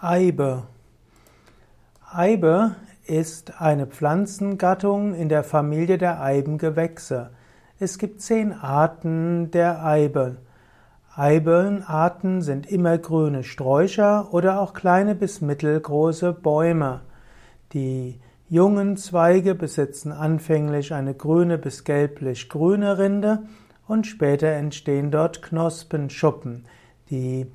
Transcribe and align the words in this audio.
Eibe. 0.00 0.62
Eibe 2.08 2.76
ist 3.04 3.60
eine 3.60 3.88
Pflanzengattung 3.88 5.12
in 5.12 5.28
der 5.28 5.42
Familie 5.42 5.98
der 5.98 6.22
Eibengewächse. 6.22 7.30
Es 7.80 7.98
gibt 7.98 8.22
zehn 8.22 8.52
Arten 8.52 9.50
der 9.50 9.84
Eibe. 9.84 10.36
Eibenarten 11.16 12.42
sind 12.42 12.70
immergrüne 12.70 13.42
Sträucher 13.42 14.32
oder 14.32 14.60
auch 14.60 14.72
kleine 14.72 15.16
bis 15.16 15.40
mittelgroße 15.40 16.32
Bäume. 16.32 17.00
Die 17.72 18.20
jungen 18.48 18.96
Zweige 18.98 19.56
besitzen 19.56 20.12
anfänglich 20.12 20.94
eine 20.94 21.14
grüne 21.14 21.58
bis 21.58 21.82
gelblich-grüne 21.82 22.98
Rinde 22.98 23.42
und 23.88 24.06
später 24.06 24.46
entstehen 24.46 25.10
dort 25.10 25.42
Knospenschuppen. 25.42 26.66
Die 27.10 27.50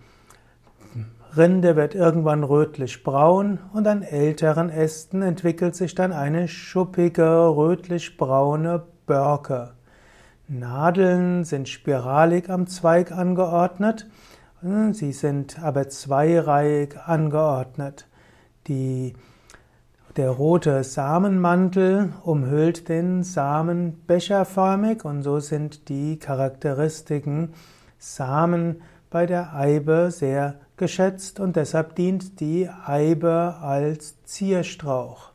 Rinde 1.36 1.76
wird 1.76 1.96
irgendwann 1.96 2.44
rötlich-braun 2.44 3.58
und 3.74 3.88
an 3.88 4.04
älteren 4.04 4.70
Ästen 4.70 5.24
entwickelt 5.24 5.76
sich 5.76 5.96
dann 5.96 6.12
eine 6.12 6.48
schuppige 6.48 7.48
rötlich-braune 7.48 8.84
Borke. 9.08 9.72
Nadeln 10.48 11.44
sind 11.44 11.70
spiralig 11.70 12.50
am 12.50 12.68
Zweig 12.68 13.12
angeordnet, 13.12 14.08
sie 14.92 15.12
sind 15.12 15.58
aber 15.60 15.90
zweireihig 15.90 17.00
angeordnet. 17.04 18.08
Die, 18.68 19.14
der 20.16 20.30
rote 20.30 20.84
Samenmantel 20.84 22.14
umhüllt 22.24 22.90
den 22.90 23.24
Samen 23.24 24.06
becherförmig 24.06 25.04
und 25.04 25.24
so 25.24 25.40
sind 25.40 25.90
die 25.90 26.20
charakteristischen 26.20 27.54
Samen 27.98 28.82
bei 29.14 29.28
der 29.28 29.54
Eibe 29.54 30.10
sehr 30.10 30.56
geschätzt 30.76 31.40
und 31.40 31.56
deshalb 31.56 31.96
dient 31.96 32.40
die 32.40 32.68
Eibe 32.68 33.58
als 33.62 34.24
Zierstrauch. 34.24 35.32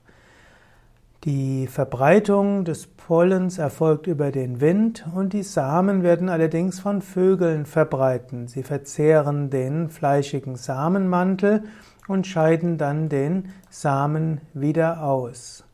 Die 1.23 1.69
Verbreitung 1.69 2.65
des 2.65 2.89
Pollens 2.89 3.59
erfolgt 3.59 4.09
über 4.09 4.33
den 4.33 4.61
Wind 4.61 5.07
und 5.15 5.33
die 5.33 5.45
Samen 5.45 6.03
werden 6.03 6.29
allerdings 6.29 6.81
von 6.81 7.03
Vögeln 7.03 7.67
verbreiten. 7.67 8.49
Sie 8.49 8.65
verzehren 8.65 9.49
den 9.49 9.91
fleischigen 9.91 10.57
Samenmantel 10.57 11.63
und 12.09 12.27
scheiden 12.27 12.79
dann 12.79 13.09
den 13.09 13.53
Samen 13.71 14.41
wieder 14.55 15.05
aus. 15.05 15.65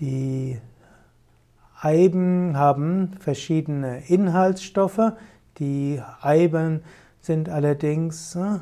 Die 0.00 0.58
Eiben 1.84 2.56
haben 2.56 3.10
verschiedene 3.20 4.08
Inhaltsstoffe, 4.08 5.12
die 5.58 6.02
Eiben 6.20 6.82
sind 7.20 7.48
allerdings 7.48 8.36
äh, 8.36 8.58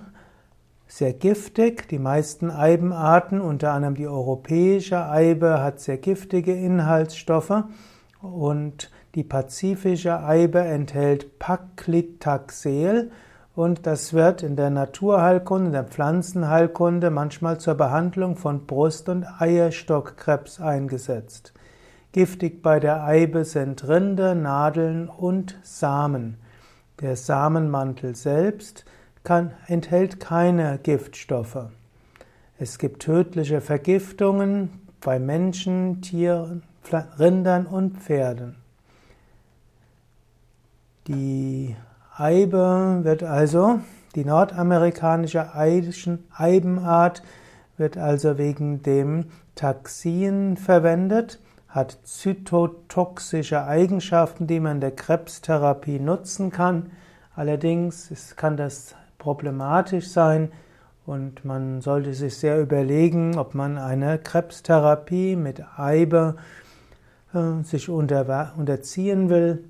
sehr 0.87 1.12
giftig. 1.15 1.89
Die 1.89 1.98
meisten 1.98 2.51
Eibenarten, 2.51 3.41
unter 3.41 3.73
anderem 3.73 3.95
die 3.95 4.07
europäische 4.07 5.09
Eibe, 5.09 5.63
hat 5.63 5.81
sehr 5.81 5.98
giftige 5.98 6.53
Inhaltsstoffe 6.53 7.65
und 8.20 8.91
die 9.15 9.25
pazifische 9.25 10.23
Eibe 10.23 10.61
enthält 10.61 11.39
Paclitaxel 11.39 13.11
und 13.55 13.87
das 13.87 14.15
wird 14.15 14.43
in 14.43 14.57
der 14.57 14.70
Naturheilkunde, 14.70 15.67
in 15.67 15.73
der 15.73 15.85
Pflanzenheilkunde 15.85 17.11
manchmal 17.11 17.59
zur 17.59 17.75
Behandlung 17.75 18.37
von 18.37 18.67
Brust- 18.67 19.11
und 19.11 19.27
Eierstockkrebs 19.41 20.61
eingesetzt. 20.61 21.53
Giftig 22.13 22.63
bei 22.63 22.81
der 22.81 23.05
Eibe 23.05 23.45
sind 23.45 23.87
Rinde, 23.87 24.35
Nadeln 24.35 25.09
und 25.09 25.59
Samen. 25.63 26.39
Der 27.03 27.17
Samenmantel 27.17 28.14
selbst 28.14 28.84
kann, 29.25 29.55
enthält 29.67 30.20
keine 30.20 30.78
Giftstoffe. 30.81 31.67
Es 32.58 32.78
gibt 32.78 33.03
tödliche 33.03 33.61
Vergiftungen 33.61 34.70
bei 35.00 35.19
Menschen, 35.19 36.00
Tieren, 36.00 36.62
Rindern 37.19 37.67
und 37.67 37.98
Pferden. 37.98 38.55
Die 41.08 41.74
Eibe 42.17 43.01
wird 43.02 43.24
also, 43.24 43.80
die 44.14 44.24
nordamerikanische 44.24 45.57
Eibenart 45.57 47.24
wird 47.77 47.96
also 47.96 48.39
wegen 48.39 48.83
dem 48.85 49.24
Taxin 49.57 50.57
verwendet 50.57 51.41
hat 51.73 51.99
zytotoxische 52.05 53.65
Eigenschaften, 53.65 54.47
die 54.47 54.61
man 54.61 54.77
in 54.77 54.81
der 54.81 54.95
Krebstherapie 54.95 55.99
nutzen 55.99 56.51
kann. 56.51 56.93
Allerdings 57.35 58.37
kann 58.37 58.59
das 58.59 58.95
problematisch 59.19 60.09
sein 60.09 60.53
und 61.07 61.47
man 61.47 61.81
sollte 61.81 62.13
sich 62.13 62.37
sehr 62.37 62.61
überlegen, 62.61 63.39
ob 63.39 63.55
man 63.55 63.79
eine 63.79 64.19
Krebstherapie 64.19 65.35
mit 65.35 65.65
Eibe 65.79 66.37
äh, 67.33 67.63
sich 67.65 67.89
unter, 67.89 68.53
unterziehen 68.59 69.31
will, 69.31 69.65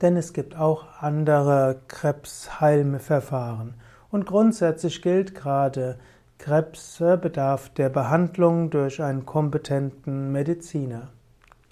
denn 0.00 0.16
es 0.16 0.32
gibt 0.32 0.56
auch 0.56 0.84
andere 1.00 1.80
Krebsheilverfahren. 1.88 3.74
Und 4.10 4.24
grundsätzlich 4.24 5.02
gilt 5.02 5.34
gerade, 5.34 5.98
Krebs 6.38 6.98
bedarf 6.98 7.68
der 7.70 7.88
Behandlung 7.88 8.70
durch 8.70 9.02
einen 9.02 9.26
kompetenten 9.26 10.30
Mediziner. 10.32 11.10